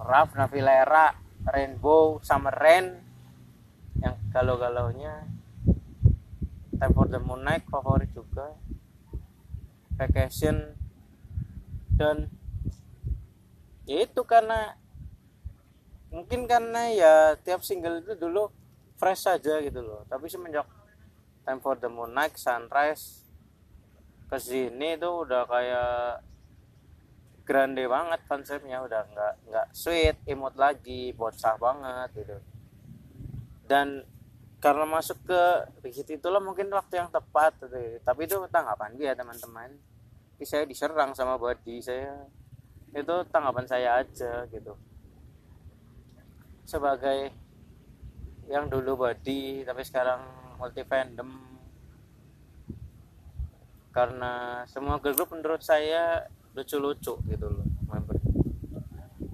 Raf, 0.00 0.32
Navilera, 0.32 1.12
Rainbow, 1.44 2.24
Summer 2.24 2.56
Rain 2.56 3.03
yang 4.02 4.16
galau-galaunya 4.34 5.28
Time 6.74 6.90
for 6.90 7.06
the 7.06 7.22
Moon 7.22 7.46
Night 7.46 7.62
favorit 7.70 8.10
juga. 8.10 8.50
Vacation. 9.94 10.74
Dan 11.94 12.26
ya 13.86 14.02
itu 14.02 14.20
karena 14.26 14.74
mungkin 16.10 16.50
karena 16.50 16.90
ya 16.90 17.14
tiap 17.38 17.62
single 17.62 18.02
itu 18.02 18.18
dulu 18.18 18.50
fresh 18.98 19.30
saja 19.30 19.62
gitu 19.62 19.80
loh. 19.80 20.02
Tapi 20.10 20.26
semenjak 20.26 20.66
Time 21.46 21.62
for 21.62 21.78
the 21.78 21.86
Moon 21.86 22.10
Night, 22.10 22.34
Sunrise 22.34 23.22
ke 24.26 24.40
sini 24.40 24.98
itu 24.98 25.06
udah 25.06 25.46
kayak 25.46 26.26
grande 27.46 27.86
banget 27.86 28.20
konsepnya. 28.26 28.82
Udah 28.82 29.06
nggak 29.14 29.34
nggak 29.46 29.66
sweet 29.70 30.18
imut 30.26 30.58
lagi 30.58 31.14
bocah 31.14 31.54
banget 31.54 32.10
gitu 32.18 32.53
dan 33.64 34.04
karena 34.64 34.88
masuk 34.88 35.20
ke 35.28 35.42
begitu 35.84 36.16
itulah 36.16 36.40
mungkin 36.40 36.72
waktu 36.72 36.96
yang 36.96 37.12
tepat 37.12 37.52
gitu. 37.60 38.00
tapi 38.00 38.24
itu 38.24 38.40
tanggapan 38.48 38.96
dia 38.96 39.12
teman-teman. 39.12 39.76
Tapi 40.34 40.44
saya 40.48 40.64
diserang 40.64 41.12
sama 41.12 41.36
body 41.36 41.84
saya 41.84 42.24
itu 42.96 43.14
tanggapan 43.28 43.68
saya 43.68 44.00
aja 44.00 44.48
gitu. 44.48 44.72
Sebagai 46.64 47.28
yang 48.48 48.72
dulu 48.72 49.04
body 49.04 49.68
tapi 49.68 49.84
sekarang 49.84 50.24
multi 50.56 50.80
fandom 50.80 51.28
karena 53.92 54.64
semua 54.64 54.96
girl 54.96 55.12
group 55.12 55.30
menurut 55.36 55.60
saya 55.60 56.24
lucu-lucu 56.56 57.20
gitu 57.28 57.46
loh 57.52 57.68
member. 57.84 58.16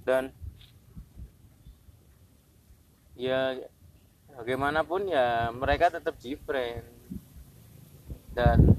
Dan 0.02 0.34
ya 3.14 3.54
bagaimanapun 4.38 5.10
ya 5.10 5.50
mereka 5.50 5.90
tetap 5.90 6.18
G-friend 6.20 6.84
dan 8.36 8.78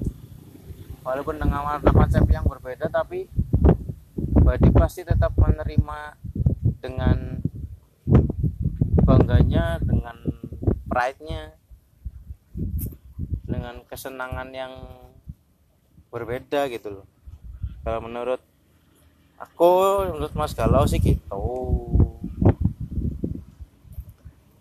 walaupun 1.02 1.36
dengan 1.36 1.66
warna 1.66 1.90
konsep 1.92 2.24
yang 2.30 2.46
berbeda 2.48 2.88
tapi 2.88 3.28
Badi 4.42 4.74
pasti 4.74 5.06
tetap 5.06 5.38
menerima 5.38 6.18
dengan 6.82 7.38
bangganya 9.06 9.78
dengan 9.78 10.18
pride-nya 10.90 11.54
dengan 13.46 13.86
kesenangan 13.86 14.50
yang 14.50 14.72
berbeda 16.10 16.66
gitu 16.74 17.00
loh. 17.00 17.06
Kalau 17.86 18.02
menurut 18.02 18.42
aku 19.38 19.70
menurut 20.10 20.34
Mas 20.34 20.58
Galau 20.58 20.84
sih 20.90 20.98
gitu. 20.98 21.44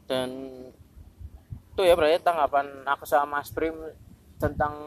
Dan 0.05 0.29
itu 1.81 1.89
ya 1.89 1.97
berarti 1.97 2.21
tanggapan 2.21 2.85
aku 2.85 3.09
sama 3.09 3.41
Prim 3.57 3.73
tentang 4.37 4.77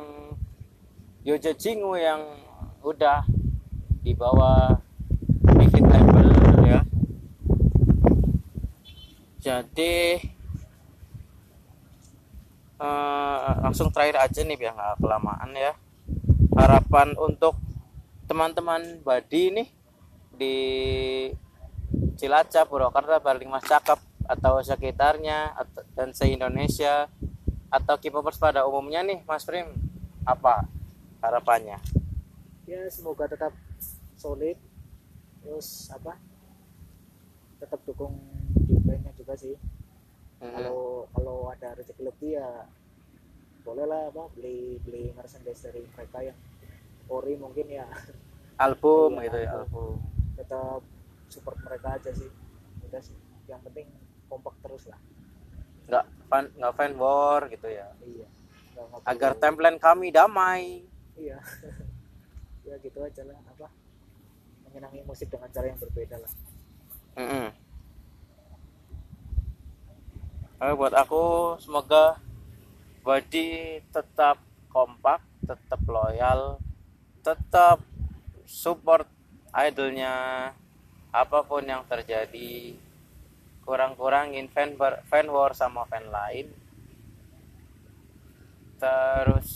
Yoja 1.26 1.50
Jingu 1.50 1.98
yang 1.98 2.22
udah 2.86 3.26
di 3.98 4.14
bawah 4.14 4.78
bikin 5.58 5.90
label 5.90 6.30
ya. 6.62 6.86
Jadi 9.42 10.22
eh, 12.78 13.48
langsung 13.58 13.90
terakhir 13.90 14.30
aja 14.30 14.46
nih 14.46 14.54
biar 14.54 14.78
nggak 14.78 15.02
kelamaan 15.02 15.50
ya. 15.50 15.74
Harapan 16.54 17.18
untuk 17.18 17.58
teman-teman 18.30 19.02
badi 19.02 19.50
nih 19.50 19.68
di 20.30 20.56
Cilacap, 22.14 22.70
Purwakarta, 22.70 23.18
Baling 23.18 23.50
Mas 23.50 23.66
Cakep 23.66 24.13
atau 24.26 24.60
sekitarnya 24.60 25.52
atau- 25.54 25.84
dan 25.92 26.10
se 26.10 26.24
Indonesia 26.26 27.06
atau 27.68 27.94
K-popers 27.96 28.38
pada 28.38 28.64
umumnya 28.64 29.02
nih 29.02 29.20
Mas 29.22 29.42
Prim 29.42 29.66
apa 30.24 30.64
harapannya? 31.18 31.78
ya 32.64 32.80
semoga 32.88 33.26
tetap 33.26 33.52
solid 34.14 34.56
terus 35.38 35.68
apa 35.90 36.16
tetap 37.58 37.80
dukung 37.84 38.16
Juvennya 38.62 39.12
juga 39.12 39.36
sih 39.36 39.52
Mm-mm. 40.38 40.48
kalau 40.50 40.80
kalau 41.12 41.38
ada 41.46 41.76
rezeki 41.76 42.02
lebih 42.02 42.30
ya 42.34 42.64
boleh 43.60 43.84
lah 43.84 44.08
apa 44.08 44.28
beli 44.32 44.80
beli 44.80 45.12
merchandise 45.12 45.60
dari 45.62 45.84
mereka 45.86 46.20
yang 46.22 46.38
ori 47.06 47.36
mungkin 47.36 47.68
ya 47.68 47.84
album 48.56 49.16
Iya, 49.16 49.24
gitu 49.26 49.38
ya 49.38 49.50
album. 49.54 49.60
album 49.60 49.92
tetap 50.34 50.80
support 51.28 51.56
mereka 51.60 51.88
aja 51.94 52.10
sih 52.12 52.30
udah 52.82 53.00
sih 53.00 53.16
yang 53.44 53.60
penting 53.60 53.88
kompak 54.28 54.54
terus 54.62 54.88
lah. 54.88 54.98
Nggak 55.88 56.04
fan 56.26 56.44
nggak 56.56 56.72
fan 56.74 56.92
war 56.96 57.40
gitu 57.48 57.68
ya. 57.68 57.88
Iya. 58.00 58.26
Nggak- 58.74 59.02
agar 59.06 59.30
perlu- 59.34 59.42
timeline 59.42 59.78
kami 59.78 60.06
damai. 60.10 60.64
Iya. 61.14 61.38
Ya 62.64 62.80
gitu 62.80 62.96
aja 63.04 63.20
lah 63.28 63.36
apa 63.44 63.68
menyenangi 64.64 65.04
musik 65.04 65.28
dengan 65.28 65.52
cara 65.52 65.68
yang 65.68 65.76
berbeda 65.76 66.16
lah. 66.16 66.32
Mm-mm. 67.20 67.46
Eh, 70.64 70.72
buat 70.72 70.96
aku 70.96 71.54
semoga 71.60 72.16
Body 73.04 73.84
tetap 73.92 74.40
kompak, 74.72 75.20
tetap 75.44 75.76
loyal, 75.84 76.56
tetap 77.20 77.84
support 78.48 79.04
idolnya 79.52 80.48
apa 81.12 81.44
pun 81.44 81.68
yang 81.68 81.84
terjadi. 81.84 82.80
Kurang-kurangin 83.64 84.46
fan 84.52 84.76
fan 85.08 85.26
war 85.32 85.56
sama 85.56 85.88
fan 85.88 86.08
lain. 86.12 86.52
Terus 88.76 89.48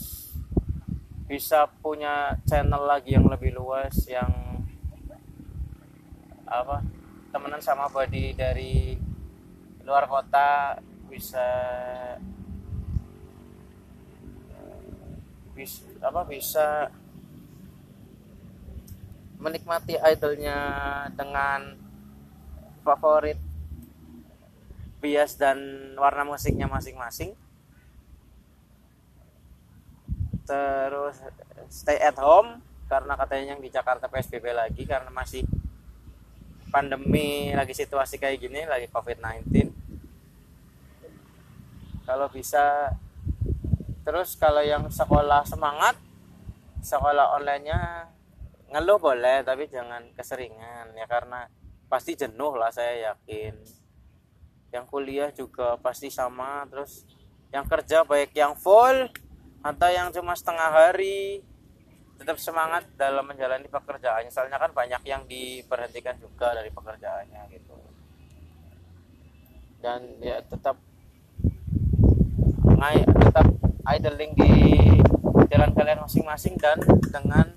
bisa 1.29 1.69
punya 1.85 2.33
channel 2.49 2.89
lagi 2.89 3.13
yang 3.13 3.29
lebih 3.29 3.53
luas 3.53 3.93
yang 4.09 4.33
apa 6.49 6.81
temenan 7.29 7.61
sama 7.61 7.85
body 7.85 8.33
dari 8.33 8.97
luar 9.85 10.09
kota 10.09 10.81
bisa 11.05 11.45
bisa 15.53 15.85
apa 16.01 16.25
bisa 16.25 16.89
menikmati 19.37 20.01
idolnya 20.01 20.57
dengan 21.13 21.77
favorit 22.81 23.48
bias 24.99 25.39
dan 25.39 25.57
warna 25.95 26.27
musiknya 26.27 26.67
masing-masing. 26.67 27.35
Terus 30.45 31.15
stay 31.71 31.99
at 31.99 32.17
home 32.19 32.59
karena 32.89 33.13
katanya 33.13 33.55
yang 33.55 33.61
di 33.61 33.69
Jakarta 33.69 34.09
PSBB 34.09 34.49
lagi 34.49 34.83
karena 34.83 35.13
masih 35.13 35.45
pandemi 36.73 37.53
lagi 37.53 37.73
situasi 37.73 38.21
kayak 38.21 38.41
gini 38.41 38.65
lagi 38.65 38.89
COVID-19 38.89 39.45
kalau 42.05 42.29
bisa 42.29 42.93
terus 44.01 44.33
kalau 44.37 44.65
yang 44.65 44.89
sekolah 44.89 45.45
semangat 45.45 45.97
sekolah 46.81 47.37
onlinenya 47.37 48.09
ngeluh 48.73 48.97
boleh 48.97 49.45
tapi 49.45 49.69
jangan 49.69 50.09
keseringan 50.13 50.93
ya 50.97 51.05
karena 51.05 51.45
pasti 51.89 52.17
jenuh 52.17 52.53
lah 52.57 52.73
saya 52.73 53.13
yakin 53.13 53.53
yang 54.69 54.85
kuliah 54.85 55.33
juga 55.33 55.77
pasti 55.81 56.13
sama 56.13 56.65
terus 56.69 57.05
yang 57.49 57.65
kerja 57.65 58.05
baik 58.05 58.33
yang 58.37 58.53
full 58.53 59.09
atau 59.65 59.89
yang 59.89 60.13
cuma 60.13 60.37
setengah 60.37 60.69
hari 60.69 61.41
tetap 62.19 62.35
semangat 62.35 62.83
dalam 62.99 63.23
menjalani 63.23 63.65
pekerjaannya. 63.71 64.27
Soalnya 64.27 64.59
kan 64.59 64.75
banyak 64.75 65.01
yang 65.07 65.23
diberhentikan 65.23 66.19
juga 66.19 66.51
dari 66.51 66.67
pekerjaannya 66.67 67.41
gitu. 67.55 67.75
Dan 69.79 70.19
ya 70.19 70.43
tetap 70.43 70.75
ngai 72.75 73.07
tetap 73.07 73.47
idling 73.95 74.35
di 74.35 74.53
jalan 75.47 75.71
kalian 75.71 76.03
masing-masing 76.03 76.59
dan 76.59 76.77
dengan 77.09 77.55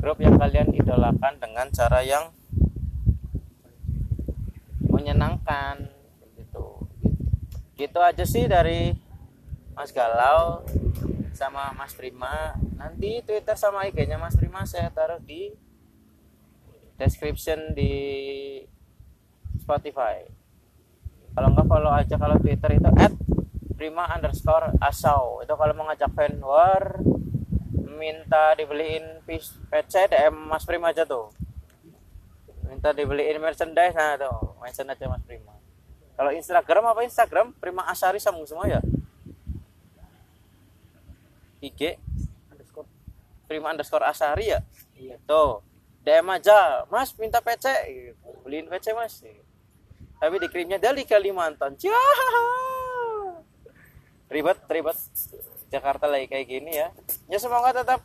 grup 0.00 0.18
yang 0.18 0.40
kalian 0.40 0.72
idolakan 0.72 1.36
dengan 1.38 1.68
cara 1.70 2.00
yang 2.00 2.32
menyenangkan 4.88 5.91
gitu 7.82 7.98
aja 7.98 8.22
sih 8.22 8.46
dari 8.46 8.94
Mas 9.74 9.90
Galau 9.90 10.62
sama 11.34 11.74
Mas 11.74 11.90
Prima 11.98 12.54
nanti 12.78 13.18
Twitter 13.26 13.58
sama 13.58 13.90
IG-nya 13.90 14.22
Mas 14.22 14.38
Prima 14.38 14.62
saya 14.62 14.86
taruh 14.94 15.18
di 15.18 15.50
description 16.94 17.74
di 17.74 17.94
Spotify. 19.58 20.22
Kalau 21.32 21.48
nggak 21.50 21.66
follow 21.66 21.90
aja 21.90 22.14
kalau 22.14 22.38
Twitter 22.38 22.78
itu 22.78 22.90
at 22.94 23.10
prima 23.74 24.06
underscore 24.14 24.76
asau. 24.78 25.42
Itu 25.42 25.58
kalau 25.58 25.74
mau 25.74 25.90
ngajak 25.90 26.12
fan 26.14 26.38
war 26.38 27.02
minta 27.98 28.54
dibeliin 28.54 29.26
PC 29.26 29.94
DM 30.06 30.34
Mas 30.52 30.62
Prima 30.62 30.94
aja 30.94 31.02
tuh. 31.02 31.34
Minta 32.68 32.94
dibeliin 32.94 33.42
merchandise 33.42 33.96
nah 33.96 34.14
tuh 34.14 34.54
mention 34.62 34.86
aja 34.86 35.10
Mas 35.10 35.24
Prima 35.26 35.51
kalau 36.22 36.30
Instagram 36.38 36.86
apa 36.86 37.02
Instagram? 37.02 37.50
Prima 37.58 37.82
Asari 37.90 38.22
sambung 38.22 38.46
semua 38.46 38.70
ya? 38.70 38.78
IG 41.58 41.98
underscore. 42.46 42.86
Prima 43.50 43.74
underscore 43.74 44.06
Asari 44.06 44.54
ya? 44.54 44.62
Iya. 44.94 45.18
Tuh. 45.26 45.66
DM 46.06 46.30
aja. 46.30 46.86
Mas 46.86 47.10
minta 47.18 47.42
PC 47.42 47.66
beliin 48.46 48.70
PC 48.70 48.94
Mas. 48.94 49.18
Tapi 50.22 50.38
dikirimnya 50.46 50.78
dari 50.78 51.02
Kalimantan. 51.02 51.74
Ciao. 51.74 53.42
ribet 54.30 54.62
ribet. 54.70 54.94
Jakarta 55.74 56.06
lagi 56.06 56.30
kayak 56.30 56.46
gini 56.46 56.70
ya. 56.70 56.94
Ya 57.26 57.42
semoga 57.42 57.74
tetap 57.74 57.98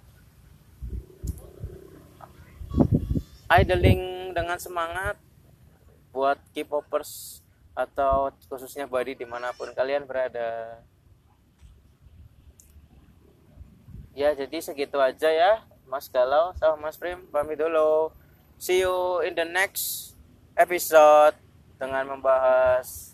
idling 3.53 4.33
dengan 4.33 4.57
semangat 4.57 5.21
buat 6.09 6.41
K-popers 6.57 7.45
atau 7.77 8.33
khususnya 8.49 8.89
body 8.89 9.13
di 9.13 9.29
mana 9.29 9.53
pun 9.53 9.69
kalian 9.69 10.09
berada. 10.09 10.81
Ya 14.17 14.33
jadi 14.33 14.57
segitu 14.57 14.97
aja 14.97 15.29
ya 15.29 15.61
Mas 15.85 16.09
Galau 16.09 16.57
sama 16.57 16.89
Mas 16.89 16.97
Prim 16.97 17.29
pamit 17.29 17.61
dulu. 17.61 18.09
See 18.57 18.81
you 18.81 19.21
in 19.21 19.37
the 19.37 19.45
next 19.45 20.17
episode 20.57 21.37
dengan 21.77 22.17
membahas 22.17 23.13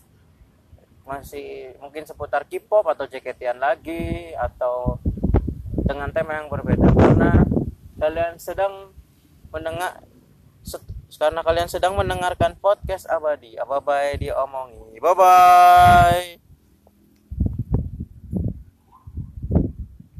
masih 1.04 1.76
mungkin 1.84 2.08
seputar 2.08 2.48
K-pop 2.48 2.88
atau 2.88 3.04
JKT-an 3.04 3.60
lagi 3.60 4.32
atau 4.32 4.96
dengan 5.84 6.08
tema 6.08 6.40
yang 6.40 6.48
berbeda. 6.48 6.88
Karena 6.96 7.44
kalian 8.00 8.40
sedang 8.40 8.96
mendengar 9.52 10.00
karena 11.14 11.40
kalian 11.44 11.70
sedang 11.70 11.94
mendengarkan 11.94 12.56
podcast 12.58 13.06
abadi 13.06 13.56
apa 13.56 13.80
baik 13.80 14.24
diomongi 14.24 14.98
bye 15.00 15.14
bye 15.14 16.43